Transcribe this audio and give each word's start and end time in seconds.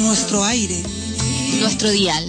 Nuestro 0.00 0.42
aire. 0.44 0.82
nuestro 1.60 1.90
dial. 1.90 2.24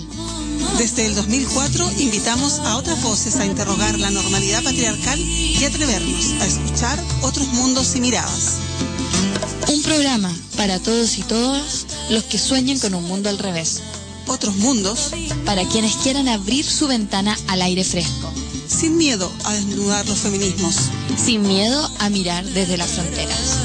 Desde 0.77 1.05
el 1.05 1.15
2004 1.15 1.91
invitamos 1.99 2.59
a 2.59 2.77
otras 2.77 3.01
voces 3.01 3.37
a 3.37 3.45
interrogar 3.45 3.97
la 3.97 4.11
normalidad 4.11 4.61
patriarcal 4.61 5.19
y 5.19 5.63
atrevernos 5.63 6.33
a 6.41 6.45
escuchar 6.45 7.01
otros 7.21 7.47
mundos 7.47 7.95
y 7.95 8.01
miradas. 8.01 8.57
Un 9.69 9.81
programa 9.83 10.31
para 10.57 10.79
todos 10.79 11.17
y 11.17 11.21
todas 11.23 11.85
los 12.09 12.23
que 12.23 12.37
sueñen 12.37 12.77
con 12.77 12.93
un 12.93 13.05
mundo 13.05 13.29
al 13.29 13.39
revés. 13.39 13.79
Otros 14.27 14.55
mundos 14.57 15.11
Para 15.45 15.65
quienes 15.65 15.95
quieran 15.95 16.27
abrir 16.27 16.65
su 16.65 16.87
ventana 16.87 17.37
al 17.47 17.61
aire 17.61 17.83
fresco, 17.83 18.31
sin 18.67 18.97
miedo 18.97 19.31
a 19.45 19.53
desnudar 19.53 20.07
los 20.07 20.19
feminismos. 20.19 20.75
sin 21.17 21.41
miedo 21.41 21.89
a 21.99 22.09
mirar 22.09 22.43
desde 22.45 22.77
las 22.77 22.91
fronteras. 22.91 23.57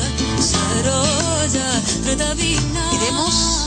Queremos 2.91 3.66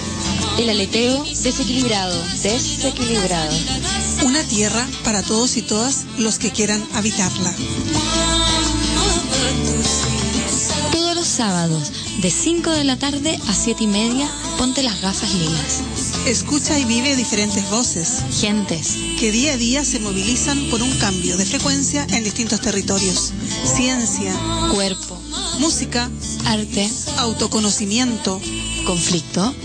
El 0.57 0.69
aleteo 0.69 1.23
desequilibrado, 1.23 2.23
desequilibrado. 2.43 3.55
una 4.25 4.43
tierra 4.43 4.87
para 5.03 5.23
todos 5.23 5.57
y 5.57 5.61
todas 5.61 6.05
los 6.17 6.37
que 6.37 6.51
quieran 6.51 6.83
habitarla. 6.93 7.53
Todos 10.91 11.15
los 11.15 11.27
sábados, 11.27 11.91
de 12.21 12.29
5 12.29 12.69
de 12.71 12.83
la 12.83 12.97
tarde 12.97 13.39
a 13.47 13.53
7 13.53 13.83
y 13.83 13.87
media, 13.87 14.29
ponte 14.57 14.83
las 14.83 15.01
gafas 15.01 15.33
lilas. 15.33 15.81
Escucha 16.27 16.77
y 16.77 16.85
vive 16.85 17.15
diferentes 17.15 17.67
voces 17.71 18.23
Gentes, 18.39 18.95
que 19.19 19.31
día 19.31 19.53
a 19.53 19.57
día 19.57 19.83
se 19.83 19.99
movilizan 19.99 20.69
por 20.69 20.83
un 20.83 20.91
cambio 20.99 21.35
de 21.37 21.45
frecuencia 21.45 22.05
en 22.11 22.23
distintos 22.23 22.61
territorios. 22.61 23.33
Ciencia, 23.63 24.33
cuerpo, 24.71 25.19
música, 25.59 26.09
arte, 26.45 26.89
autoconocimiento, 27.17 28.39
conflicto, 28.85 29.55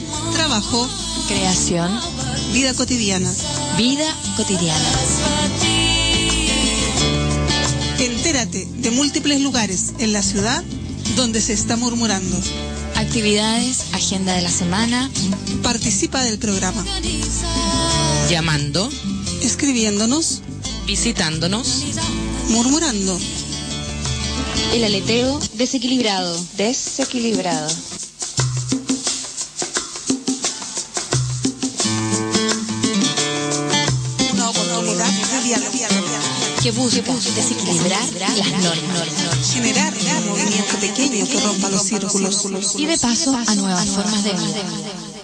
trabajo, 0.46 0.88
creación, 1.26 1.90
vida 2.52 2.72
cotidiana. 2.74 3.28
vida 3.76 4.06
cotidiana. 4.36 4.90
Entérate 7.98 8.68
de 8.76 8.90
múltiples 8.92 9.40
lugares 9.40 9.94
en 9.98 10.12
la 10.12 10.22
ciudad 10.22 10.62
donde 11.16 11.40
se 11.40 11.52
está 11.52 11.74
murmurando. 11.76 12.36
Actividades, 12.94 13.86
agenda 13.92 14.34
de 14.34 14.42
la 14.42 14.50
semana, 14.50 15.10
Participa 15.64 16.22
del 16.22 16.38
programa, 16.38 16.84
llamando, 18.30 18.88
escribiéndonos, 19.42 20.42
visitándonos, 20.86 21.82
murmurando. 22.50 23.18
El 24.72 24.84
aleteo 24.84 25.40
desequilibrado, 25.54 26.40
desequilibrado. 26.56 27.95
Que 36.66 36.72
busca 36.72 37.12
desequilibrar 37.14 38.02
las 38.12 38.50
normas 38.60 39.52
Generar 39.52 39.94
un 39.94 40.26
movimiento 40.30 40.76
pequeño 40.80 41.24
que 41.28 41.38
rompa 41.38 41.68
los 41.68 41.82
círculos. 41.82 42.74
y 42.76 42.86
de 42.86 42.98
paso 42.98 43.36
a 43.36 43.54
nuevas 43.54 43.86
formas 43.86 44.24
de 44.24 44.32
vida. 44.32 45.15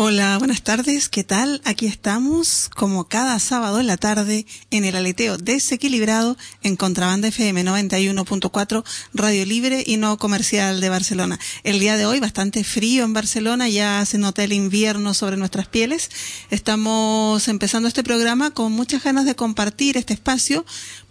Hola, 0.00 0.38
buenas 0.38 0.62
tardes, 0.62 1.08
¿qué 1.08 1.24
tal? 1.24 1.60
Aquí 1.64 1.86
estamos, 1.86 2.70
como 2.76 3.08
cada 3.08 3.36
sábado 3.40 3.80
en 3.80 3.88
la 3.88 3.96
tarde, 3.96 4.46
en 4.70 4.84
el 4.84 4.94
aleteo 4.94 5.38
desequilibrado 5.38 6.36
en 6.62 6.76
Contrabanda 6.76 7.26
FM 7.26 7.64
91.4, 7.64 8.84
Radio 9.12 9.44
Libre 9.44 9.82
y 9.84 9.96
no 9.96 10.16
comercial 10.16 10.80
de 10.80 10.88
Barcelona. 10.88 11.40
El 11.64 11.80
día 11.80 11.96
de 11.96 12.06
hoy 12.06 12.20
bastante 12.20 12.62
frío 12.62 13.02
en 13.02 13.12
Barcelona, 13.12 13.68
ya 13.68 14.04
se 14.06 14.18
nota 14.18 14.44
el 14.44 14.52
invierno 14.52 15.14
sobre 15.14 15.36
nuestras 15.36 15.66
pieles. 15.66 16.12
Estamos 16.50 17.48
empezando 17.48 17.88
este 17.88 18.04
programa 18.04 18.52
con 18.52 18.70
muchas 18.70 19.02
ganas 19.02 19.24
de 19.24 19.34
compartir 19.34 19.96
este 19.96 20.14
espacio, 20.14 20.64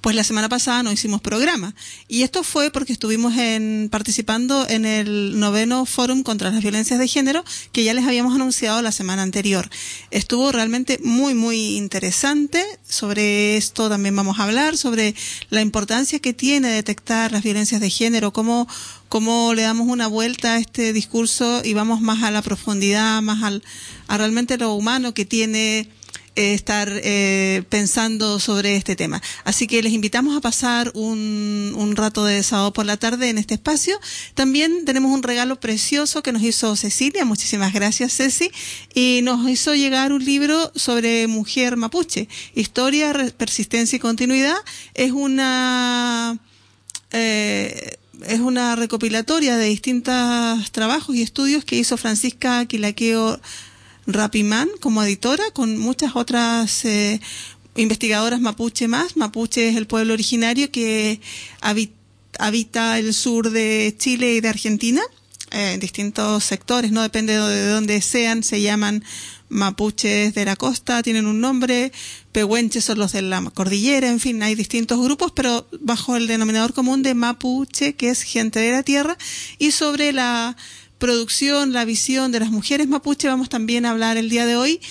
pues 0.08 0.16
la 0.16 0.24
semana 0.24 0.48
pasada 0.48 0.84
no 0.84 0.94
hicimos 0.94 1.20
programa. 1.20 1.76
Y 2.08 2.22
esto 2.22 2.42
fue 2.42 2.72
porque 2.72 2.94
estuvimos 2.94 3.36
en, 3.36 3.90
participando 3.92 4.66
en 4.70 4.86
el 4.86 5.38
noveno 5.38 5.86
Fórum 5.86 6.24
contra 6.24 6.50
las 6.50 6.62
Violencias 6.62 6.98
de 6.98 7.10
Género, 7.10 7.44
que 7.74 7.84
ya 7.84 7.94
les 7.94 8.06
habíamos 8.06 8.34
anunciado 8.34 8.82
la 8.82 8.94
semana 8.94 9.24
anterior. 9.24 9.70
Estuvo 10.10 10.54
realmente 10.54 10.98
muy, 11.04 11.34
muy 11.34 11.76
interesante. 11.76 12.64
Sobre 12.88 13.58
esto 13.58 13.90
también 13.90 14.16
vamos 14.16 14.40
a 14.40 14.44
hablar, 14.44 14.78
sobre 14.78 15.14
la 15.50 15.60
importancia 15.60 16.20
que 16.20 16.32
tiene 16.32 16.70
detectar 16.70 17.34
las 17.34 17.44
violencias 17.44 17.82
de 17.82 17.90
género, 17.90 18.32
cómo, 18.32 18.66
cómo 19.10 19.54
le 19.56 19.64
damos 19.64 19.90
una 19.90 20.08
vuelta 20.08 20.54
a 20.54 20.58
este 20.58 20.94
discurso 20.94 21.62
y 21.66 21.74
vamos 21.74 22.00
más 22.00 22.24
a 22.24 22.32
la 22.32 22.42
profundidad, 22.42 23.22
más 23.22 23.44
al, 23.44 23.62
a 24.08 24.18
realmente 24.18 24.58
lo 24.58 24.72
humano 24.72 25.14
que 25.14 25.26
tiene 25.26 25.90
estar 26.38 26.88
eh, 26.92 27.64
pensando 27.70 28.40
sobre 28.40 28.76
este 28.76 28.96
tema. 28.96 29.22
Así 29.44 29.68
que 29.68 29.82
les 29.82 29.92
invitamos 29.94 30.38
a 30.38 30.42
pasar 30.42 30.92
un, 30.94 31.74
un 31.76 31.96
rato 31.96 32.24
de 32.24 32.44
sábado 32.44 32.72
por 32.74 32.86
la 32.86 32.98
tarde 32.98 33.30
en 33.30 33.38
este 33.38 33.56
espacio. 33.56 34.00
También 34.36 34.86
tenemos 34.86 35.12
un 35.12 35.24
regalo 35.24 35.60
precioso 35.60 36.22
que 36.22 36.32
nos 36.32 36.44
hizo 36.44 36.76
Cecilia, 36.76 37.26
muchísimas 37.26 37.74
gracias 37.74 38.14
Ceci, 38.16 38.52
y 38.94 39.22
nos 39.24 39.50
hizo 39.50 39.74
llegar 39.74 40.14
un 40.14 40.24
libro 40.24 40.72
sobre 40.76 41.28
mujer 41.28 41.76
mapuche, 41.76 42.30
historia, 42.56 43.14
persistencia 43.38 43.96
y 43.96 44.00
continuidad. 44.00 44.58
Es 44.94 45.12
una... 45.12 46.38
eh, 47.12 47.98
es 48.26 48.40
una 48.40 48.76
recopilatoria 48.76 49.58
de 49.58 49.66
distintos 49.66 50.72
trabajos 50.72 51.16
y 51.16 51.22
estudios 51.22 51.64
que 51.64 51.76
hizo 51.76 51.98
Francisca 51.98 52.66
Quilaqueo 52.66 53.40
Rapimán 54.08 54.70
como 54.80 55.04
editora, 55.04 55.44
con 55.52 55.78
muchas 55.78 56.16
otras 56.16 56.86
eh, 56.86 57.20
investigadoras 57.76 58.40
mapuche 58.40 58.88
más. 58.88 59.18
Mapuche 59.18 59.70
es 59.70 59.76
el 59.76 59.86
pueblo 59.86 60.14
originario 60.14 60.72
que 60.72 61.20
habita 61.60 63.00
el 63.00 63.14
sur 63.14 63.52
de 63.52 63.94
Chile 63.98 64.36
y 64.36 64.42
de 64.42 64.48
Argentina, 64.48 65.02
eh, 65.52 65.74
en 65.74 65.80
distintos 65.80 66.44
sectores, 66.46 66.92
no 66.92 67.02
depende 67.02 67.38
de 67.38 67.68
dónde 67.68 68.02
sean, 68.02 68.44
se 68.44 68.62
llaman 68.62 69.04
mapuches 69.50 70.34
de 70.34 70.46
la 70.46 70.56
costa 70.56 71.02
tienen 71.04 71.26
un 71.26 71.40
nombre, 71.40 71.92
pehuenches 72.32 72.86
son 72.86 73.00
los 73.00 73.14
de 73.14 73.22
la 73.22 73.42
cordillera, 73.52 74.10
en 74.10 74.20
fin, 74.20 74.44
hay 74.44 74.56
distintos 74.56 75.00
grupos, 75.00 75.32
pero 75.32 75.68
bajo 75.80 76.16
el 76.16 76.28
denominador 76.28 76.74
común 76.74 77.04
de 77.04 77.14
mapuche, 77.14 77.96
que 77.96 78.10
es 78.10 78.24
gente 78.24 78.60
de 78.60 78.72
la 78.72 78.84
tierra, 78.84 79.18
y 79.58 79.72
sobre 79.72 80.12
la 80.12 80.58
producción, 80.98 81.74
la 81.74 81.86
visión 81.86 82.32
de 82.32 82.40
las 82.40 82.52
mujeres 82.52 82.88
mapuche. 82.88 83.28
Vamos 83.28 83.50
también 83.50 83.86
a 83.86 83.92
hablar 83.92 84.18
el 84.18 84.30
día 84.30 84.46
de 84.46 84.56
hoy 84.56 84.82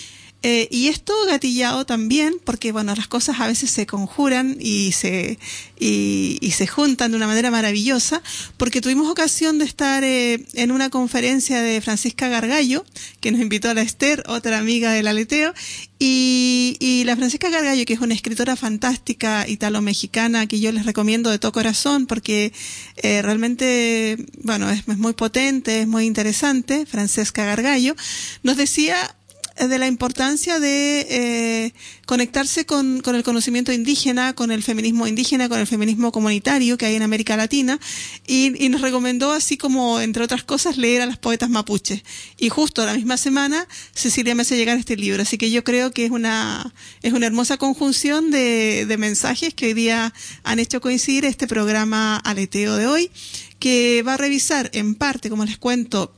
eh, 0.48 0.69
y 0.70 0.87
esto 0.87 1.12
gatillado 1.26 1.87
también, 1.87 2.37
porque 2.44 2.70
bueno, 2.70 2.94
las 2.94 3.08
cosas 3.08 3.40
a 3.40 3.48
veces 3.48 3.69
se 3.69 3.84
conjuran 3.84 4.56
y 4.60 4.93
se, 4.93 5.40
y, 5.76 6.38
se 6.52 6.69
juntan 6.69 7.10
de 7.10 7.16
una 7.16 7.26
manera 7.26 7.50
maravillosa, 7.50 8.22
porque 8.56 8.81
tuvimos 8.81 9.10
ocasión 9.10 9.58
de 9.58 9.64
estar 9.64 10.04
eh, 10.04 10.46
en 10.54 10.70
una 10.70 10.88
conferencia 10.88 11.62
de 11.62 11.81
Francisca 11.81 12.28
Gargallo, 12.28 12.84
que 13.19 13.32
nos 13.32 13.40
invitó 13.40 13.70
a 13.70 13.75
la 13.75 13.82
Esther, 13.82 14.22
otra 14.28 14.58
amiga 14.58 14.93
del 14.93 15.08
aleteo, 15.08 15.52
y, 15.98 16.76
y 16.78 17.02
la 17.02 17.16
Francisca 17.16 17.50
Gargallo, 17.50 17.84
que 17.84 17.94
es 17.94 18.00
una 18.00 18.14
escritora 18.14 18.54
fantástica 18.54 19.48
italo-mexicana, 19.48 20.46
que 20.46 20.60
yo 20.60 20.70
les 20.70 20.87
recomiendo 20.87 21.28
de 21.28 21.40
todo 21.40 21.50
corazón, 21.50 22.06
porque 22.06 22.52
eh, 22.98 23.20
realmente, 23.20 24.16
bueno, 24.44 24.70
es, 24.70 24.87
es 24.87 24.98
muy 24.98 25.14
potente, 25.14 25.81
es 25.81 25.88
muy 25.88 26.04
interesante, 26.04 26.87
Francesca 26.87 27.44
Gargallo, 27.44 27.96
nos 28.44 28.56
decía 28.56 29.16
de 29.58 29.79
la 29.79 29.87
importancia 29.87 30.61
de 30.61 31.06
eh, 31.08 31.73
conectarse 32.05 32.67
con, 32.67 33.00
con, 33.00 33.14
el 33.14 33.23
conocimiento 33.23 33.73
indígena, 33.73 34.35
con 34.35 34.50
el 34.50 34.62
feminismo 34.62 35.06
indígena, 35.06 35.49
con 35.49 35.58
el 35.58 35.67
feminismo 35.67 36.12
comunitario 36.12 36.76
que 36.76 36.87
hay 36.87 36.94
en 36.94 37.03
América 37.03 37.37
Latina 37.37 37.81
y, 38.26 38.62
y, 38.62 38.69
nos 38.69 38.82
recomendó 38.82 39.32
así 39.32 39.56
como, 39.56 40.00
entre 40.00 40.23
otras 40.23 40.44
cosas, 40.44 40.76
leer 40.76 41.00
a 41.00 41.06
las 41.06 41.17
poetas 41.17 41.49
mapuches. 41.49 42.03
Y 42.38 42.50
justo 42.50 42.85
la 42.85 42.94
misma 42.94 43.17
semana 43.17 43.67
Cecilia 43.94 44.35
me 44.35 44.43
hace 44.43 44.56
llegar 44.56 44.76
este 44.76 44.97
libro, 44.97 45.23
así 45.23 45.38
que 45.38 45.50
yo 45.50 45.64
creo 45.64 45.91
que 45.91 46.05
es 46.05 46.11
una, 46.11 46.75
es 47.03 47.12
una 47.14 47.26
hermosa 47.26 47.56
conjunción 47.56 48.31
de, 48.31 48.85
de 48.87 48.97
mensajes 48.99 49.55
que 49.55 49.67
hoy 49.67 49.75
día 49.75 50.12
han 50.43 50.58
hecho 50.58 50.81
coincidir 50.81 51.25
este 51.25 51.47
programa 51.47 52.17
aleteo 52.19 52.76
de 52.76 52.87
hoy, 52.87 53.11
que 53.58 54.03
va 54.06 54.14
a 54.14 54.17
revisar 54.19 54.70
en 54.75 54.94
parte, 54.94 55.31
como 55.31 55.44
les 55.44 55.58
cuento, 55.58 56.14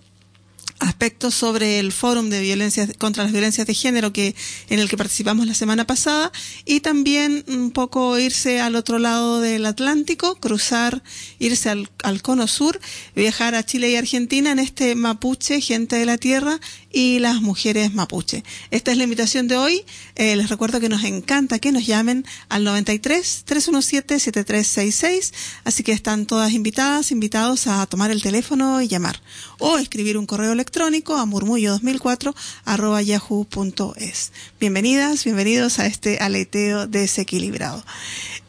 aspectos 0.81 1.35
sobre 1.35 1.79
el 1.79 1.93
fórum 1.93 2.31
de 2.31 2.41
violencia 2.41 2.89
contra 2.99 3.25
las 3.25 3.33
violencias 3.33 3.67
de 3.67 3.75
género 3.75 4.13
que 4.13 4.35
en 4.69 4.79
el 4.79 4.89
que 4.89 4.97
participamos 4.97 5.47
la 5.47 5.55
semana 5.55 5.87
pasada 5.87 6.31
y 6.65 6.81
también 6.81 7.45
un 7.49 7.73
poco 7.73 8.19
irse 8.19 8.61
al 8.61 8.77
otro 8.77 8.99
lado 8.99 9.41
del 9.41 9.67
Atlántico, 9.67 10.37
cruzar, 10.37 11.03
irse 11.39 11.71
al, 11.71 11.91
al 12.05 12.23
cono 12.23 12.47
sur, 12.47 12.81
viajar 13.17 13.55
a 13.55 13.65
Chile 13.65 13.91
y 13.91 13.97
Argentina 13.97 14.53
en 14.53 14.59
este 14.59 14.95
mapuche, 14.95 15.61
gente 15.61 15.97
de 15.97 16.07
la 16.07 16.19
tierra 16.19 16.61
y 16.93 17.19
las 17.19 17.43
mujeres 17.43 17.93
mapuche. 17.93 18.45
Esta 18.71 18.93
es 18.93 18.97
la 18.97 19.05
invitación 19.05 19.49
de 19.49 19.57
hoy. 19.57 19.85
Eh, 20.15 20.37
les 20.37 20.49
recuerdo 20.49 20.81
que 20.81 20.89
nos 20.89 21.05
encanta 21.05 21.59
que 21.59 21.73
nos 21.73 21.87
llamen 21.87 22.25
al 22.49 22.65
93 22.65 23.43
317 23.45 24.19
7366, 24.21 25.33
así 25.65 25.83
que 25.83 25.93
están 25.93 26.27
todas 26.27 26.53
invitadas, 26.53 27.11
invitados 27.11 27.67
a 27.67 27.85
tomar 27.87 28.11
el 28.11 28.23
teléfono 28.23 28.81
y 28.81 28.89
llamar 28.89 29.21
o 29.59 29.79
escribir 29.79 30.17
un 30.17 30.27
correo 30.27 30.53
electrónico 30.53 30.68
a 30.69 31.25
murmullo2004 31.25 32.35
arroba 32.65 33.01
yahoo.es. 33.03 34.33
Bienvenidas, 34.61 35.25
bienvenidos 35.25 35.79
a 35.79 35.87
este 35.87 36.19
aleteo 36.19 36.87
desequilibrado. 36.87 37.83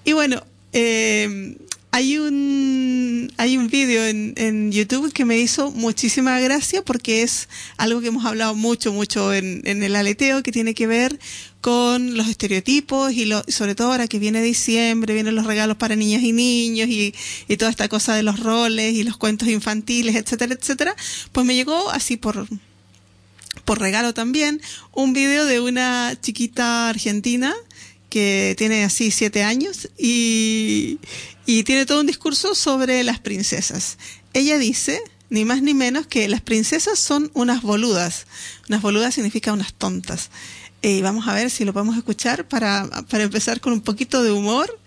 Y 0.04 0.14
bueno, 0.14 0.44
eh, 0.74 1.58
hay 1.92 2.18
un 2.20 3.32
hay 3.38 3.58
un 3.58 3.68
vídeo 3.68 4.06
en, 4.06 4.34
en 4.38 4.72
YouTube 4.72 5.12
que 5.12 5.26
me 5.26 5.40
hizo 5.40 5.72
muchísima 5.72 6.40
gracia 6.40 6.84
porque 6.84 7.24
es 7.24 7.50
algo 7.78 8.00
que 8.02 8.08
hemos 8.08 8.26
hablado 8.26 8.54
mucho 8.54 8.94
mucho 8.94 9.34
en, 9.34 9.62
en 9.66 9.82
el 9.82 9.96
aleteo 9.96 10.44
que 10.44 10.52
tiene 10.52 10.74
que 10.74 10.88
ver 10.88 11.20
con 11.62 12.16
los 12.16 12.28
estereotipos 12.28 13.12
y 13.14 13.26
lo, 13.26 13.44
sobre 13.48 13.76
todo 13.76 13.92
ahora 13.92 14.08
que 14.08 14.20
viene 14.20 14.42
diciembre, 14.42 15.14
vienen 15.14 15.36
los 15.36 15.46
regalos 15.46 15.78
para 15.78 15.96
niñas 15.96 16.24
y 16.24 16.32
niños 16.32 16.88
y, 16.88 17.14
y 17.48 17.58
toda 17.58 17.72
esta 17.72 17.90
cosa 17.90 18.16
de 18.16 18.24
los 18.24 18.40
roles 18.40 18.94
y 18.94 19.04
los 19.04 19.18
cuentos 19.18 19.50
infantiles, 19.50 20.16
etcétera, 20.16 20.54
etcétera, 20.54 20.96
pues 21.32 21.46
me 21.46 21.56
llegó 21.56 21.90
así 21.90 22.18
por 22.18 22.48
por 23.66 23.80
regalo 23.80 24.14
también 24.14 24.62
un 24.94 25.14
vídeo 25.14 25.46
de 25.46 25.60
una 25.60 26.18
chiquita 26.22 26.90
argentina 26.90 27.54
que 28.10 28.56
tiene 28.58 28.84
así 28.84 29.12
siete 29.12 29.44
años 29.44 29.90
y, 29.98 31.00
y 31.46 31.64
tiene 31.64 31.86
todo 31.86 32.02
un 32.02 32.08
discurso 32.08 32.56
sobre 32.56 33.04
las 33.04 33.20
princesas. 33.20 33.98
Ella 34.34 34.58
dice, 34.58 35.02
ni 35.30 35.46
más 35.46 35.62
ni 35.62 35.74
menos, 35.74 36.08
que 36.08 36.28
las 36.28 36.42
princesas 36.42 37.00
son 37.00 37.32
unas 37.34 37.62
boludas. 37.62 38.26
Unas 38.68 38.82
boludas 38.82 39.14
significa 39.14 39.54
unas 39.54 39.74
tontas. 39.74 40.30
Y 40.82 41.02
vamos 41.02 41.28
a 41.28 41.34
ver 41.34 41.50
si 41.50 41.66
lo 41.66 41.74
podemos 41.74 41.98
escuchar 41.98 42.48
para, 42.48 42.90
para 43.10 43.24
empezar 43.24 43.60
con 43.60 43.74
un 43.74 43.82
poquito 43.82 44.24
de 44.24 44.32
humor 44.32 44.80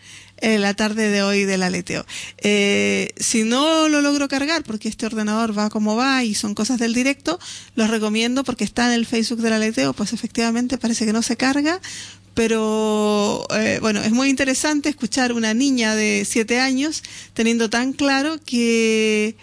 la 0.42 0.74
tarde 0.74 1.08
de 1.10 1.22
hoy 1.22 1.44
del 1.44 1.62
aleteo. 1.62 2.04
Eh, 2.38 3.10
si 3.16 3.44
no 3.44 3.88
lo 3.88 4.00
logro 4.00 4.28
cargar 4.28 4.64
porque 4.64 4.88
este 4.88 5.06
ordenador 5.06 5.56
va 5.56 5.70
como 5.70 5.94
va 5.96 6.24
y 6.24 6.34
son 6.34 6.54
cosas 6.54 6.78
del 6.78 6.94
directo, 6.94 7.38
los 7.76 7.90
recomiendo 7.90 8.42
porque 8.42 8.64
está 8.64 8.88
en 8.88 8.94
el 8.94 9.06
Facebook 9.06 9.40
del 9.40 9.52
aleteo, 9.52 9.92
pues 9.92 10.12
efectivamente 10.12 10.78
parece 10.78 11.06
que 11.06 11.12
no 11.12 11.22
se 11.22 11.36
carga, 11.36 11.80
pero 12.34 13.46
eh, 13.54 13.78
bueno, 13.80 14.02
es 14.02 14.12
muy 14.12 14.28
interesante 14.28 14.88
escuchar 14.88 15.32
una 15.32 15.54
niña 15.54 15.94
de 15.94 16.26
siete 16.28 16.58
años 16.58 17.02
teniendo 17.34 17.70
tan 17.70 17.92
claro 17.92 18.38
que 18.44 19.36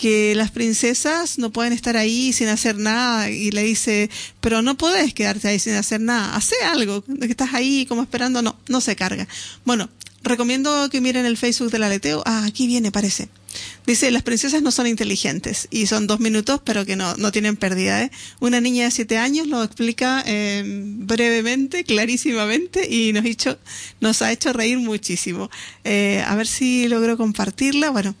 que 0.00 0.34
las 0.34 0.50
princesas 0.50 1.36
no 1.36 1.50
pueden 1.50 1.74
estar 1.74 1.98
ahí 1.98 2.32
sin 2.32 2.48
hacer 2.48 2.78
nada 2.78 3.28
y 3.28 3.50
le 3.50 3.62
dice, 3.64 4.08
pero 4.40 4.62
no 4.62 4.78
podés 4.78 5.12
quedarte 5.12 5.48
ahí 5.48 5.58
sin 5.58 5.74
hacer 5.74 6.00
nada, 6.00 6.34
hace 6.36 6.54
algo, 6.64 7.04
que 7.04 7.26
estás 7.26 7.52
ahí 7.52 7.84
como 7.84 8.00
esperando, 8.00 8.40
no, 8.40 8.58
no 8.68 8.80
se 8.80 8.96
carga. 8.96 9.28
Bueno, 9.66 9.90
recomiendo 10.22 10.88
que 10.90 11.00
miren 11.00 11.26
el 11.26 11.36
Facebook 11.36 11.70
del 11.70 11.82
aleteo, 11.82 12.22
ah, 12.26 12.44
aquí 12.46 12.66
viene, 12.66 12.92
parece. 12.92 13.28
Dice, 13.86 14.10
las 14.10 14.22
princesas 14.22 14.62
no 14.62 14.70
son 14.70 14.86
inteligentes 14.86 15.66
y 15.70 15.86
son 15.86 16.06
dos 16.06 16.20
minutos, 16.20 16.60
pero 16.64 16.84
que 16.84 16.96
no, 16.96 17.16
no 17.16 17.32
tienen 17.32 17.56
pérdida. 17.56 18.02
¿eh? 18.02 18.10
Una 18.38 18.60
niña 18.60 18.84
de 18.84 18.90
siete 18.90 19.18
años 19.18 19.48
lo 19.48 19.62
explica 19.62 20.22
eh, 20.26 20.62
brevemente, 20.64 21.84
clarísimamente 21.84 22.88
y 22.88 23.12
nos, 23.12 23.24
hecho, 23.24 23.58
nos 24.00 24.22
ha 24.22 24.30
hecho 24.30 24.52
reír 24.52 24.78
muchísimo. 24.78 25.50
Eh, 25.84 26.22
a 26.26 26.36
ver 26.36 26.46
si 26.46 26.86
logro 26.88 27.16
compartirla. 27.16 27.90
Bueno, 27.90 28.14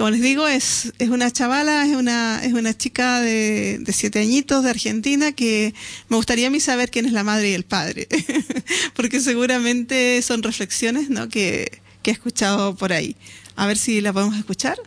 como 0.00 0.12
les 0.12 0.22
digo, 0.22 0.48
es, 0.48 0.94
es 0.98 1.10
una 1.10 1.30
chavala, 1.30 1.84
es 1.84 1.94
una, 1.94 2.42
es 2.42 2.54
una 2.54 2.74
chica 2.74 3.20
de, 3.20 3.76
de 3.80 3.92
siete 3.92 4.18
añitos 4.20 4.64
de 4.64 4.70
Argentina 4.70 5.32
que 5.32 5.74
me 6.08 6.16
gustaría 6.16 6.46
a 6.46 6.50
mí 6.50 6.58
saber 6.58 6.90
quién 6.90 7.04
es 7.04 7.12
la 7.12 7.22
madre 7.22 7.50
y 7.50 7.52
el 7.52 7.64
padre, 7.64 8.08
porque 8.96 9.20
seguramente 9.20 10.22
son 10.22 10.42
reflexiones 10.42 11.10
¿no? 11.10 11.28
que, 11.28 11.82
que 12.02 12.12
he 12.12 12.14
escuchado 12.14 12.74
por 12.76 12.94
ahí. 12.94 13.14
A 13.56 13.66
ver 13.66 13.76
si 13.76 14.00
la 14.00 14.14
podemos 14.14 14.38
escuchar. 14.38 14.78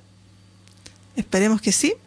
Esperemos 1.15 1.61
que 1.61 1.71
sí. 1.71 1.93